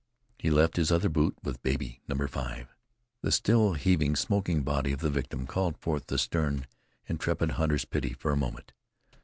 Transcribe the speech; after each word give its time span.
He 0.39 0.49
left 0.49 0.77
his 0.77 0.91
other 0.91 1.09
boot 1.09 1.37
with 1.43 1.61
baby 1.61 2.01
number 2.07 2.27
five. 2.27 2.73
The 3.21 3.31
still 3.31 3.73
heaving, 3.73 4.15
smoking 4.15 4.63
body 4.63 4.93
of 4.93 5.01
the 5.01 5.11
victim 5.11 5.45
called 5.45 5.77
forth 5.77 6.07
the 6.07 6.17
stern, 6.17 6.65
intrepid 7.05 7.51
hunter's 7.51 7.85
pity 7.85 8.13
for 8.13 8.31
a 8.31 8.35
moment. 8.35 8.73